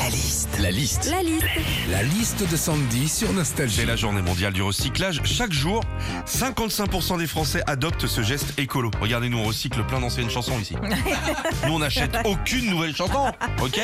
La 0.00 0.08
liste. 0.08 0.48
La 0.60 0.70
liste. 0.70 1.10
La 1.10 1.22
liste. 1.22 1.44
La 1.90 2.02
liste 2.02 2.50
de 2.50 2.56
Sandy 2.56 3.08
sur 3.08 3.32
Nostalgie. 3.32 3.76
C'est 3.76 3.84
la 3.86 3.96
journée 3.96 4.22
mondiale 4.22 4.52
du 4.52 4.62
recyclage. 4.62 5.20
Chaque 5.24 5.52
jour, 5.52 5.82
55% 6.26 7.18
des 7.18 7.26
Français 7.26 7.62
adoptent 7.66 8.06
ce 8.06 8.22
geste 8.22 8.58
écolo. 8.58 8.90
Regardez, 9.00 9.28
nous 9.28 9.38
on 9.38 9.44
recycle 9.44 9.84
plein 9.84 10.00
d'anciennes 10.00 10.30
chansons 10.30 10.58
ici. 10.58 10.74
nous 11.66 11.74
on 11.74 11.78
n'achète 11.80 12.16
aucune 12.24 12.70
nouvelle 12.70 12.96
chanson, 12.96 13.30
ok? 13.62 13.78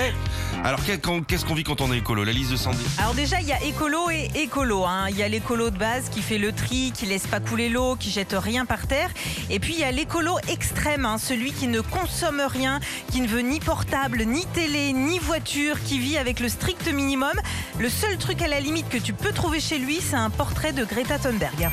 Alors 0.65 0.81
qu'est-ce 0.85 1.45
qu'on 1.45 1.55
vit 1.55 1.65
quand 1.65 1.81
on 1.81 1.93
est 1.93 1.99
écolo? 1.99 2.25
La 2.25 2.33
liste 2.33 2.51
de 2.53 2.57
Sandy 2.57 2.85
Alors 2.99 3.15
déjà, 3.15 3.41
il 3.41 3.47
y 3.49 3.53
a 3.53 3.63
écolo 3.65 4.11
et 4.11 4.31
écolo. 4.35 4.85
hein. 4.85 5.07
Il 5.11 5.17
y 5.17 5.23
a 5.23 5.29
l'écolo 5.29 5.71
de 5.71 5.77
base 5.79 6.09
qui 6.09 6.23
fait 6.23 6.39
le 6.39 6.53
tri, 6.53 6.93
qui 6.97 7.07
laisse 7.07 7.27
pas 7.27 7.41
couler 7.41 7.69
l'eau, 7.69 7.95
qui 7.97 8.11
jette 8.11 8.35
rien 8.37 8.65
par 8.65 8.87
terre. 8.87 9.11
Et 9.51 9.59
puis 9.61 9.75
il 9.75 9.81
y 9.81 9.85
a 9.85 9.91
l'écolo 9.93 10.39
extrême, 10.49 11.05
hein, 11.05 11.19
celui 11.19 11.53
qui 11.53 11.67
ne 11.69 11.81
consomme 11.81 12.41
rien, 12.49 12.81
qui 13.13 13.21
ne 13.21 13.29
veut 13.29 13.43
ni 13.43 13.61
portable, 13.61 14.25
ni 14.25 14.47
télé, 14.47 14.93
ni 14.93 15.19
voiture, 15.19 15.77
qui 15.85 15.99
avec 16.15 16.39
le 16.39 16.49
strict 16.49 16.93
minimum. 16.93 17.33
Le 17.79 17.89
seul 17.89 18.17
truc 18.19 18.41
à 18.43 18.49
la 18.49 18.61
limite 18.61 18.89
que 18.89 18.99
tu 18.99 19.13
peux 19.13 19.33
trouver 19.33 19.59
chez 19.59 19.79
lui, 19.79 19.99
c'est 20.01 20.17
un 20.17 20.31
portrait 20.31 20.73
de 20.73 20.85
Greta 20.85 21.19
Thunberg. 21.19 21.71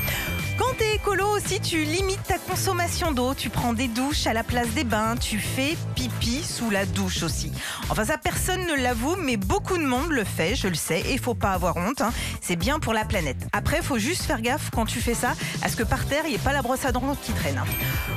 Quand 0.66 0.78
t'es 0.78 0.94
écolo 0.94 1.26
aussi, 1.28 1.60
tu 1.60 1.84
limites 1.84 2.22
ta 2.26 2.38
consommation 2.38 3.12
d'eau, 3.12 3.34
tu 3.34 3.50
prends 3.50 3.74
des 3.74 3.86
douches 3.86 4.26
à 4.26 4.32
la 4.32 4.42
place 4.42 4.68
des 4.68 4.82
bains, 4.84 5.14
tu 5.14 5.38
fais 5.38 5.76
pipi 5.94 6.42
sous 6.42 6.70
la 6.70 6.86
douche 6.86 7.22
aussi. 7.22 7.52
Enfin 7.90 8.06
ça 8.06 8.16
personne 8.16 8.66
ne 8.66 8.74
l'avoue, 8.74 9.16
mais 9.16 9.36
beaucoup 9.36 9.76
de 9.76 9.84
monde 9.84 10.10
le 10.10 10.24
fait, 10.24 10.56
je 10.56 10.66
le 10.68 10.74
sais, 10.74 11.02
et 11.10 11.18
faut 11.18 11.34
pas 11.34 11.52
avoir 11.52 11.76
honte, 11.76 12.00
hein. 12.00 12.12
c'est 12.40 12.56
bien 12.56 12.78
pour 12.78 12.94
la 12.94 13.04
planète. 13.04 13.36
Après, 13.52 13.82
faut 13.82 13.98
juste 13.98 14.22
faire 14.22 14.40
gaffe 14.40 14.70
quand 14.74 14.86
tu 14.86 15.00
fais 15.00 15.12
ça, 15.14 15.34
à 15.60 15.68
ce 15.68 15.76
que 15.76 15.82
par 15.82 16.06
terre, 16.06 16.22
il 16.24 16.30
n'y 16.30 16.36
ait 16.36 16.38
pas 16.38 16.54
la 16.54 16.62
brosse 16.62 16.86
à 16.86 16.92
dents 16.92 17.14
qui 17.22 17.32
traîne. 17.32 17.58
hein. 17.58 17.66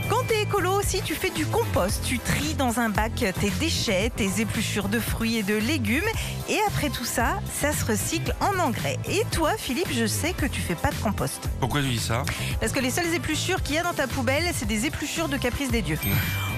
Quand 0.10 0.24
t'es 0.30 0.44
écolo 0.44 0.72
aussi, 0.72 1.02
tu 1.04 1.16
fais 1.16 1.30
du 1.32 1.46
compost, 1.46 2.02
tu 2.06 2.18
tries 2.18 2.54
dans 2.54 2.80
un 2.80 2.88
bac 2.88 3.12
tes 3.42 3.50
déchets, 3.60 4.10
tes 4.16 4.40
épluchures 4.40 4.88
de 4.88 5.02
fruits 5.02 5.36
et 5.36 5.44
de 5.44 5.56
légumes, 5.56 6.08
et 6.48 6.60
après 6.66 6.90
tout 6.90 7.04
ça, 7.06 7.40
ça 7.60 7.74
se 7.74 7.84
recycle 7.84 8.34
en 8.40 8.58
engrais. 8.58 8.98
Et 9.10 9.24
toi, 9.32 9.52
Philippe, 9.58 9.92
je 9.94 10.06
sais 10.06 10.32
que 10.32 10.46
tu 10.46 10.62
fais 10.62 10.76
pas 10.76 10.92
de 10.92 10.96
compost. 10.96 11.50
Pourquoi 11.60 11.82
tu 11.82 11.90
dis 11.90 12.00
ça? 12.00 12.24
Parce 12.60 12.72
que 12.72 12.80
les 12.80 12.92
seules 12.92 13.14
épluchures 13.14 13.62
qu'il 13.62 13.76
y 13.76 13.78
a 13.78 13.84
dans 13.84 13.94
ta 13.94 14.08
poubelle, 14.08 14.44
c'est 14.54 14.68
des 14.68 14.86
épluchures 14.86 15.30
de 15.30 15.38
caprice 15.38 15.72
des 15.72 15.82
dieux. 15.82 15.98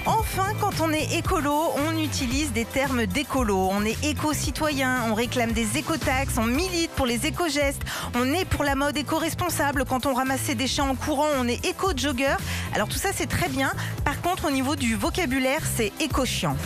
Enfin, 0.06 0.52
quand 0.60 0.80
on 0.80 0.90
est 0.92 1.14
écolo, 1.14 1.72
on 1.88 1.98
utilise 1.98 2.52
des 2.52 2.64
termes 2.64 3.06
d'écolo. 3.06 3.68
On 3.70 3.84
est 3.84 4.02
éco-citoyen, 4.04 5.04
on 5.10 5.14
réclame 5.14 5.52
des 5.52 5.76
écotaxes, 5.76 6.34
on 6.38 6.46
milite 6.46 6.90
pour 6.92 7.06
les 7.06 7.26
éco-gestes, 7.26 7.82
on 8.14 8.32
est 8.32 8.44
pour 8.44 8.64
la 8.64 8.74
mode 8.74 8.96
éco-responsable. 8.96 9.84
Quand 9.86 10.06
on 10.06 10.14
ramasse 10.14 10.40
ses 10.40 10.54
déchets 10.54 10.82
en 10.82 10.94
courant, 10.94 11.28
on 11.38 11.46
est 11.46 11.64
éco-jogger. 11.64 12.36
Alors 12.74 12.88
tout 12.88 12.98
ça, 12.98 13.10
c'est 13.14 13.28
très 13.28 13.48
bien. 13.48 13.72
Par 14.04 14.20
contre, 14.22 14.46
au 14.46 14.50
niveau 14.50 14.76
du 14.76 14.94
vocabulaire, 14.94 15.62
c'est 15.76 15.92
éco-chiant. 16.00 16.56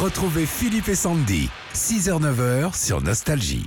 Retrouvez 0.00 0.46
Philippe 0.46 0.88
et 0.88 0.94
Sandy, 0.94 1.48
6h-9h 1.74 2.76
sur 2.76 3.00
Nostalgie. 3.00 3.66